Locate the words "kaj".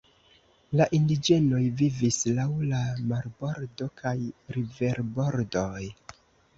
4.03-4.19